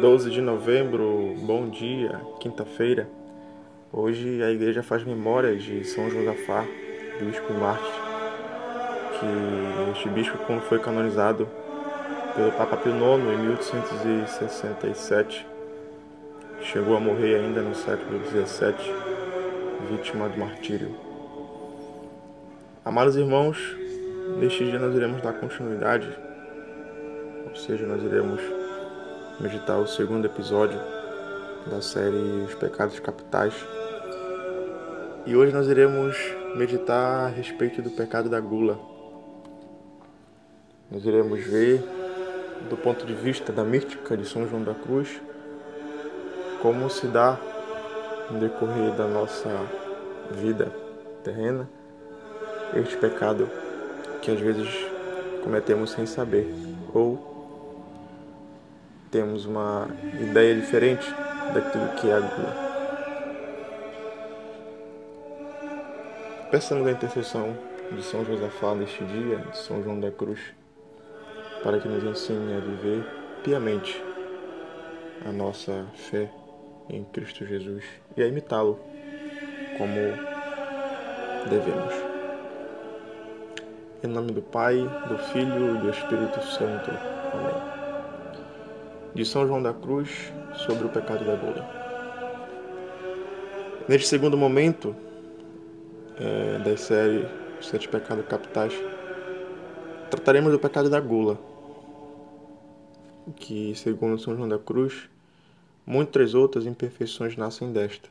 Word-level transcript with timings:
12 0.00 0.30
de 0.30 0.40
novembro, 0.40 1.34
bom 1.38 1.68
dia, 1.68 2.20
quinta-feira. 2.40 3.08
Hoje 3.92 4.42
a 4.42 4.50
igreja 4.50 4.82
faz 4.82 5.04
memória 5.04 5.54
de 5.56 5.84
São 5.84 6.10
Josafá, 6.10 6.64
bispo 7.20 7.52
e 7.52 7.54
mártir, 7.56 7.92
que 9.12 9.26
este 9.92 10.08
bispo 10.08 10.36
quando 10.46 10.62
foi 10.62 10.80
canonizado 10.80 11.48
pelo 12.34 12.50
Papa 12.52 12.76
Pio 12.76 12.92
IX 12.92 13.32
em 13.32 13.38
1867, 13.38 15.46
chegou 16.60 16.96
a 16.96 17.00
morrer 17.00 17.36
ainda 17.36 17.62
no 17.62 17.74
século 17.74 18.20
XVII, 18.26 18.74
vítima 19.88 20.28
do 20.28 20.38
martírio. 20.38 20.94
Amados 22.84 23.16
irmãos, 23.16 23.76
neste 24.38 24.64
dia 24.64 24.78
nós 24.78 24.94
iremos 24.94 25.22
dar 25.22 25.32
continuidade, 25.34 26.08
ou 27.48 27.54
seja, 27.54 27.86
nós 27.86 28.02
iremos 28.02 28.42
meditar 29.40 29.78
o 29.78 29.86
segundo 29.86 30.26
episódio 30.26 30.78
da 31.66 31.80
série 31.80 32.44
Os 32.46 32.54
Pecados 32.54 33.00
Capitais. 33.00 33.54
E 35.26 35.34
hoje 35.34 35.52
nós 35.52 35.66
iremos 35.66 36.16
meditar 36.54 37.26
a 37.26 37.28
respeito 37.28 37.82
do 37.82 37.90
pecado 37.90 38.28
da 38.28 38.38
gula. 38.38 38.78
Nós 40.90 41.04
iremos 41.04 41.40
ver, 41.44 41.82
do 42.70 42.76
ponto 42.76 43.04
de 43.04 43.14
vista 43.14 43.52
da 43.52 43.64
mística 43.64 44.16
de 44.16 44.24
São 44.24 44.46
João 44.46 44.62
da 44.62 44.74
Cruz, 44.74 45.20
como 46.62 46.88
se 46.88 47.06
dá 47.08 47.36
no 48.30 48.38
decorrer 48.38 48.92
da 48.92 49.06
nossa 49.06 49.50
vida 50.30 50.72
terrena 51.22 51.68
este 52.74 52.96
pecado 52.96 53.48
que 54.22 54.30
às 54.30 54.40
vezes 54.40 54.68
cometemos 55.42 55.90
sem 55.90 56.06
saber 56.06 56.52
ou 56.92 57.33
temos 59.14 59.46
uma 59.46 59.86
ideia 60.20 60.56
diferente 60.56 61.08
daquilo 61.54 61.88
que 61.90 62.10
é 62.10 62.14
a 62.14 62.18
gula. 62.18 62.56
Peçamos 66.50 66.84
a 66.88 66.90
intercessão 66.90 67.56
de 67.92 68.02
São 68.02 68.24
Josafá 68.24 68.74
neste 68.74 69.04
dia, 69.04 69.36
de 69.36 69.56
São 69.56 69.84
João 69.84 70.00
da 70.00 70.10
Cruz, 70.10 70.40
para 71.62 71.78
que 71.78 71.86
nos 71.86 72.02
ensine 72.02 72.56
a 72.56 72.58
viver 72.58 73.06
piamente 73.44 74.02
a 75.24 75.30
nossa 75.30 75.86
fé 75.94 76.28
em 76.90 77.04
Cristo 77.04 77.46
Jesus 77.46 77.84
e 78.16 78.22
a 78.22 78.26
imitá-lo 78.26 78.80
como 79.78 79.94
devemos. 81.48 81.94
Em 84.02 84.08
nome 84.08 84.32
do 84.32 84.42
Pai, 84.42 84.74
do 85.06 85.18
Filho 85.32 85.76
e 85.76 85.78
do 85.78 85.90
Espírito 85.90 86.42
Santo. 86.42 86.90
Amém 86.90 87.83
de 89.14 89.24
São 89.24 89.46
João 89.46 89.62
da 89.62 89.72
Cruz 89.72 90.10
sobre 90.66 90.86
o 90.86 90.88
pecado 90.88 91.24
da 91.24 91.36
gula. 91.36 91.84
Neste 93.88 94.08
segundo 94.08 94.36
momento 94.36 94.96
é, 96.18 96.58
da 96.58 96.76
série 96.76 97.28
Sete 97.60 97.88
Pecados 97.88 98.26
Capitais, 98.26 98.72
trataremos 100.10 100.50
do 100.50 100.58
pecado 100.58 100.90
da 100.90 100.98
gula, 100.98 101.38
que, 103.36 103.74
segundo 103.76 104.18
São 104.18 104.34
João 104.34 104.48
da 104.48 104.58
Cruz, 104.58 105.08
muitas 105.86 106.34
outras 106.34 106.66
imperfeições 106.66 107.36
nascem 107.36 107.72
desta. 107.72 108.08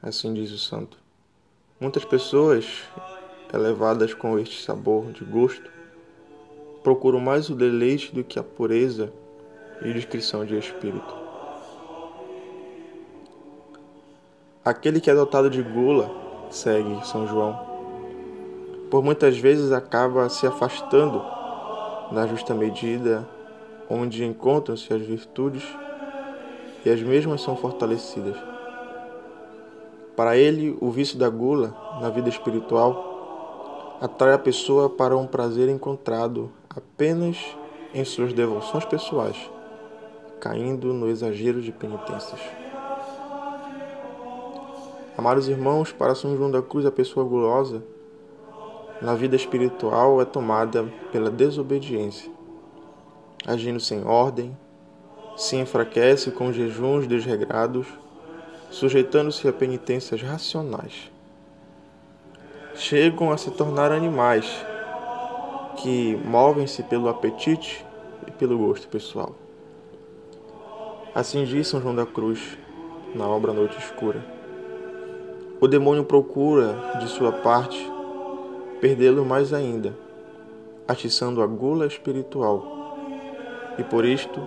Assim 0.00 0.32
diz 0.32 0.52
o 0.52 0.58
santo. 0.58 0.98
Muitas 1.80 2.04
pessoas, 2.04 2.82
elevadas 3.52 4.14
com 4.14 4.38
este 4.38 4.62
sabor 4.62 5.10
de 5.10 5.24
gosto, 5.24 5.68
procuram 6.82 7.18
mais 7.18 7.50
o 7.50 7.56
deleite 7.56 8.14
do 8.14 8.22
que 8.22 8.38
a 8.38 8.42
pureza 8.42 9.12
e 9.84 9.92
descrição 9.92 10.44
de 10.44 10.56
espírito. 10.56 11.22
Aquele 14.64 15.00
que 15.00 15.10
é 15.10 15.14
dotado 15.14 15.50
de 15.50 15.62
gula, 15.62 16.10
segue 16.50 17.04
São 17.06 17.26
João, 17.26 17.58
por 18.90 19.02
muitas 19.02 19.36
vezes 19.36 19.72
acaba 19.72 20.28
se 20.28 20.46
afastando 20.46 21.22
na 22.12 22.26
justa 22.26 22.54
medida 22.54 23.28
onde 23.88 24.24
encontram-se 24.24 24.92
as 24.92 25.02
virtudes 25.02 25.64
e 26.84 26.90
as 26.90 27.00
mesmas 27.02 27.40
são 27.40 27.56
fortalecidas. 27.56 28.36
Para 30.14 30.36
ele, 30.36 30.76
o 30.80 30.90
vício 30.90 31.18
da 31.18 31.28
gula 31.28 31.74
na 32.00 32.10
vida 32.10 32.28
espiritual 32.28 33.98
atrai 34.00 34.34
a 34.34 34.38
pessoa 34.38 34.90
para 34.90 35.16
um 35.16 35.26
prazer 35.26 35.68
encontrado 35.68 36.52
apenas 36.68 37.36
em 37.94 38.04
suas 38.04 38.32
devoções 38.32 38.84
pessoais 38.84 39.50
caindo 40.42 40.92
no 40.92 41.08
exagero 41.08 41.62
de 41.62 41.70
penitências. 41.70 42.40
Amados 45.16 45.46
irmãos, 45.46 45.92
para 45.92 46.16
São 46.16 46.36
João 46.36 46.50
da 46.50 46.60
Cruz, 46.60 46.84
a 46.84 46.90
pessoa 46.90 47.24
gulosa 47.24 47.80
na 49.00 49.14
vida 49.14 49.36
espiritual 49.36 50.20
é 50.20 50.24
tomada 50.24 50.92
pela 51.12 51.30
desobediência, 51.30 52.28
agindo 53.46 53.78
sem 53.78 54.04
ordem, 54.04 54.56
se 55.36 55.54
enfraquece 55.54 56.32
com 56.32 56.52
jejuns 56.52 57.06
desregrados, 57.06 57.86
sujeitando-se 58.68 59.46
a 59.46 59.52
penitências 59.52 60.20
racionais. 60.22 61.08
Chegam 62.74 63.30
a 63.30 63.36
se 63.36 63.52
tornar 63.52 63.92
animais 63.92 64.50
que 65.76 66.16
movem-se 66.24 66.82
pelo 66.82 67.08
apetite 67.08 67.86
e 68.26 68.32
pelo 68.32 68.58
gosto 68.58 68.88
pessoal. 68.88 69.36
Assim 71.14 71.44
diz 71.44 71.68
São 71.68 71.78
João 71.78 71.94
da 71.94 72.06
Cruz 72.06 72.56
na 73.14 73.28
obra 73.28 73.52
Noite 73.52 73.76
Escura. 73.76 74.24
O 75.60 75.68
demônio 75.68 76.04
procura, 76.04 76.74
de 77.00 77.06
sua 77.06 77.30
parte, 77.30 77.86
perdê-lo 78.80 79.22
mais 79.22 79.52
ainda, 79.52 79.94
atiçando 80.88 81.42
a 81.42 81.46
gula 81.46 81.86
espiritual, 81.86 82.96
e 83.76 83.84
por 83.84 84.06
isto 84.06 84.40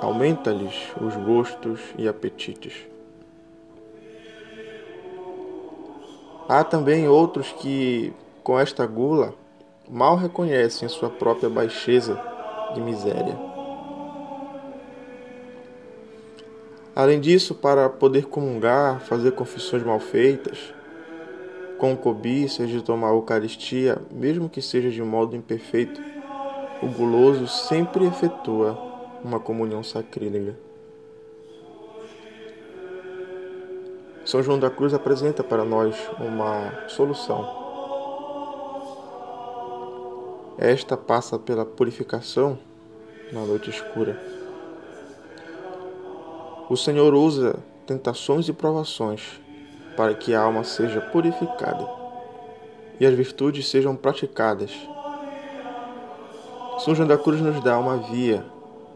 aumenta-lhes 0.00 0.74
os 0.98 1.14
gostos 1.14 1.78
e 1.98 2.08
apetites. 2.08 2.72
Há 6.48 6.64
também 6.64 7.06
outros 7.06 7.52
que, 7.52 8.14
com 8.42 8.58
esta 8.58 8.86
gula, 8.86 9.34
mal 9.86 10.16
reconhecem 10.16 10.88
sua 10.88 11.10
própria 11.10 11.50
baixeza 11.50 12.18
e 12.74 12.80
miséria 12.80 13.51
Além 16.94 17.18
disso, 17.18 17.54
para 17.54 17.88
poder 17.88 18.26
comungar, 18.26 19.00
fazer 19.00 19.32
confissões 19.32 19.82
mal 19.82 19.98
feitas, 19.98 20.74
com 21.78 21.96
cobiças 21.96 22.68
de 22.68 22.82
tomar 22.82 23.08
a 23.08 23.12
Eucaristia, 23.12 23.96
mesmo 24.10 24.48
que 24.48 24.60
seja 24.60 24.90
de 24.90 25.02
modo 25.02 25.34
imperfeito, 25.34 26.02
o 26.82 26.86
guloso 26.86 27.48
sempre 27.48 28.04
efetua 28.06 28.78
uma 29.24 29.40
comunhão 29.40 29.82
sacrílega. 29.82 30.54
São 34.26 34.42
João 34.42 34.58
da 34.58 34.70
Cruz 34.70 34.92
apresenta 34.92 35.42
para 35.42 35.64
nós 35.64 35.96
uma 36.20 36.88
solução. 36.88 37.62
Esta 40.58 40.96
passa 40.96 41.38
pela 41.38 41.64
purificação 41.64 42.58
na 43.32 43.40
noite 43.40 43.70
escura 43.70 44.31
o 46.72 46.76
Senhor 46.76 47.12
usa 47.12 47.56
tentações 47.86 48.48
e 48.48 48.52
provações 48.54 49.38
para 49.94 50.14
que 50.14 50.34
a 50.34 50.40
alma 50.40 50.64
seja 50.64 51.02
purificada 51.02 51.86
e 52.98 53.04
as 53.04 53.12
virtudes 53.12 53.68
sejam 53.68 53.94
praticadas. 53.94 54.70
São 56.78 56.94
João 56.94 57.06
da 57.06 57.18
Cruz 57.18 57.42
nos 57.42 57.62
dá 57.62 57.78
uma 57.78 57.98
via, 57.98 58.42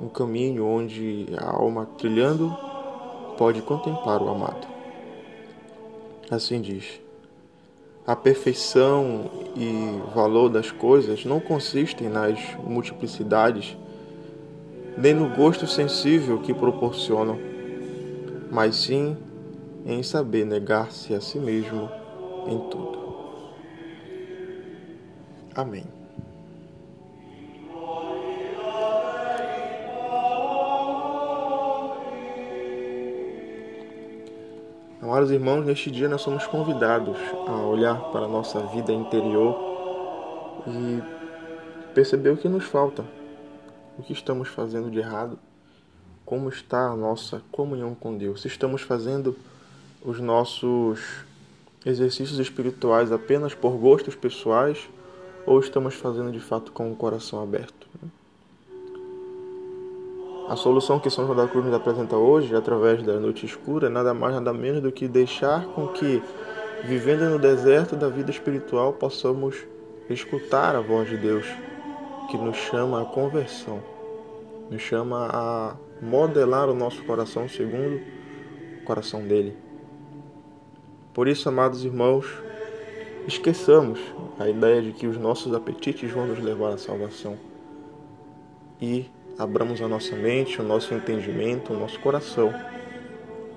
um 0.00 0.06
caminho 0.06 0.64
onde 0.64 1.26
a 1.36 1.50
alma 1.50 1.88
trilhando 1.98 2.56
pode 3.36 3.60
contemplar 3.60 4.22
o 4.22 4.28
amado. 4.28 4.68
Assim 6.30 6.60
diz. 6.60 7.00
A 8.06 8.14
perfeição 8.14 9.28
e 9.56 10.00
valor 10.14 10.48
das 10.48 10.70
coisas 10.70 11.24
não 11.24 11.40
consistem 11.40 12.08
nas 12.08 12.38
multiplicidades, 12.64 13.76
nem 14.96 15.12
no 15.12 15.28
gosto 15.30 15.66
sensível 15.66 16.38
que 16.38 16.54
proporcionam 16.54 17.52
mas 18.54 18.76
sim 18.76 19.16
em 19.84 20.00
saber 20.04 20.46
negar-se 20.46 21.12
a 21.12 21.20
si 21.20 21.40
mesmo 21.40 21.90
em 22.46 22.56
tudo. 22.70 23.00
Amém. 25.56 25.84
Amados 35.02 35.32
irmãos, 35.32 35.66
neste 35.66 35.90
dia 35.90 36.08
nós 36.08 36.20
somos 36.20 36.46
convidados 36.46 37.18
a 37.48 37.56
olhar 37.66 38.12
para 38.12 38.26
a 38.26 38.28
nossa 38.28 38.60
vida 38.68 38.92
interior 38.92 39.58
e 40.68 41.02
perceber 41.92 42.30
o 42.30 42.36
que 42.36 42.48
nos 42.48 42.62
falta, 42.62 43.04
o 43.98 44.02
que 44.04 44.12
estamos 44.12 44.46
fazendo 44.48 44.92
de 44.92 45.00
errado 45.00 45.40
como 46.24 46.48
está 46.48 46.88
a 46.88 46.96
nossa 46.96 47.42
comunhão 47.52 47.94
com 47.94 48.16
Deus. 48.16 48.42
Se 48.42 48.48
estamos 48.48 48.82
fazendo 48.82 49.36
os 50.04 50.20
nossos 50.20 51.00
exercícios 51.84 52.38
espirituais 52.38 53.12
apenas 53.12 53.54
por 53.54 53.72
gostos 53.72 54.14
pessoais 54.14 54.88
ou 55.46 55.60
estamos 55.60 55.94
fazendo 55.94 56.32
de 56.32 56.40
fato 56.40 56.72
com 56.72 56.90
o 56.90 56.96
coração 56.96 57.42
aberto. 57.42 57.86
A 60.48 60.56
solução 60.56 61.00
que 61.00 61.08
São 61.08 61.24
João 61.24 61.36
da 61.36 61.48
Cruz 61.48 61.64
nos 61.64 61.74
apresenta 61.74 62.16
hoje, 62.16 62.54
através 62.54 63.02
da 63.02 63.18
noite 63.18 63.46
escura, 63.46 63.86
é 63.86 63.90
nada 63.90 64.12
mais 64.12 64.34
nada 64.34 64.52
menos 64.52 64.82
do 64.82 64.92
que 64.92 65.08
deixar 65.08 65.64
com 65.68 65.88
que, 65.88 66.22
vivendo 66.84 67.30
no 67.30 67.38
deserto 67.38 67.96
da 67.96 68.10
vida 68.10 68.30
espiritual, 68.30 68.92
possamos 68.92 69.56
escutar 70.08 70.76
a 70.76 70.80
voz 70.80 71.08
de 71.08 71.16
Deus, 71.16 71.46
que 72.30 72.36
nos 72.36 72.56
chama 72.56 73.00
à 73.00 73.04
conversão, 73.06 73.82
nos 74.70 74.82
chama 74.82 75.30
a 75.32 75.76
modelar 76.04 76.68
o 76.68 76.74
nosso 76.74 77.02
coração 77.04 77.48
segundo 77.48 77.98
o 78.80 78.84
coração 78.84 79.26
dele. 79.26 79.56
Por 81.14 81.26
isso, 81.26 81.48
amados 81.48 81.84
irmãos, 81.84 82.26
esqueçamos 83.26 83.98
a 84.38 84.48
ideia 84.48 84.82
de 84.82 84.92
que 84.92 85.06
os 85.06 85.16
nossos 85.16 85.54
apetites 85.54 86.10
vão 86.10 86.26
nos 86.26 86.38
levar 86.40 86.74
à 86.74 86.78
salvação 86.78 87.38
e 88.82 89.06
abramos 89.38 89.80
a 89.80 89.88
nossa 89.88 90.14
mente, 90.14 90.60
o 90.60 90.64
nosso 90.64 90.92
entendimento, 90.92 91.72
o 91.72 91.78
nosso 91.78 91.98
coração 92.00 92.52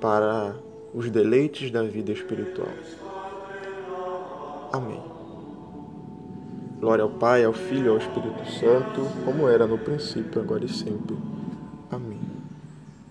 para 0.00 0.54
os 0.94 1.10
deleites 1.10 1.72
da 1.72 1.82
vida 1.82 2.12
espiritual. 2.12 2.68
Amém. 4.72 5.02
Glória 6.78 7.02
ao 7.02 7.10
Pai, 7.10 7.44
ao 7.44 7.52
Filho 7.52 7.86
e 7.86 7.88
ao 7.88 7.98
Espírito 7.98 8.46
Santo, 8.52 9.00
como 9.24 9.48
era 9.48 9.66
no 9.66 9.76
princípio, 9.76 10.40
agora 10.40 10.64
e 10.64 10.68
sempre 10.68 11.16